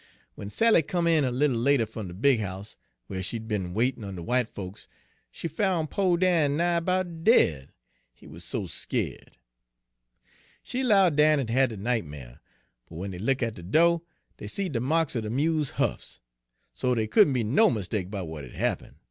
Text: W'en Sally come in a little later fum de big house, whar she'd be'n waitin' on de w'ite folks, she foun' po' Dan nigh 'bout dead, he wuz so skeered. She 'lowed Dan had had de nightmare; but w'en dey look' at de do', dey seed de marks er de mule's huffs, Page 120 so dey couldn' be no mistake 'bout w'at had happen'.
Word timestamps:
W'en 0.35 0.49
Sally 0.49 0.81
come 0.81 1.05
in 1.05 1.23
a 1.23 1.29
little 1.29 1.59
later 1.59 1.85
fum 1.85 2.07
de 2.07 2.15
big 2.15 2.39
house, 2.39 2.75
whar 3.07 3.21
she'd 3.21 3.47
be'n 3.47 3.71
waitin' 3.71 4.03
on 4.03 4.15
de 4.15 4.23
w'ite 4.23 4.49
folks, 4.49 4.87
she 5.29 5.47
foun' 5.47 5.85
po' 5.85 6.17
Dan 6.17 6.57
nigh 6.57 6.79
'bout 6.79 7.23
dead, 7.23 7.71
he 8.11 8.25
wuz 8.25 8.39
so 8.43 8.65
skeered. 8.65 9.37
She 10.63 10.81
'lowed 10.81 11.15
Dan 11.17 11.37
had 11.37 11.51
had 11.51 11.69
de 11.69 11.77
nightmare; 11.77 12.41
but 12.89 12.95
w'en 12.95 13.11
dey 13.11 13.19
look' 13.19 13.43
at 13.43 13.53
de 13.53 13.61
do', 13.61 14.01
dey 14.37 14.47
seed 14.47 14.71
de 14.71 14.79
marks 14.79 15.15
er 15.15 15.21
de 15.21 15.29
mule's 15.29 15.69
huffs, 15.77 16.15
Page 16.73 16.81
120 16.81 16.81
so 16.81 16.95
dey 16.95 17.07
couldn' 17.07 17.33
be 17.33 17.43
no 17.43 17.69
mistake 17.69 18.09
'bout 18.09 18.25
w'at 18.25 18.43
had 18.45 18.55
happen'. 18.55 18.95